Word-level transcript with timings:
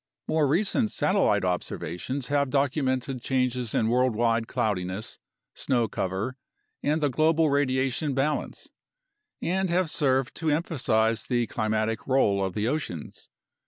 More 0.27 0.47
recent 0.47 0.89
satellite 0.89 1.45
observations 1.45 2.29
have 2.29 2.49
documented 2.49 3.21
changes 3.21 3.75
in 3.75 3.87
worldwide 3.87 4.47
cloudiness, 4.47 5.19
snow 5.53 5.87
cover, 5.87 6.37
and 6.81 7.01
the 7.01 7.09
global 7.11 7.51
radiation 7.51 8.15
balance 8.15 8.67
and 9.43 9.69
have 9.69 9.91
served 9.91 10.33
to 10.37 10.49
emphasize 10.49 11.25
the 11.25 11.45
climatic 11.45 12.07
role 12.07 12.43
of 12.43 12.55
the 12.55 12.67
oceans. 12.67 13.29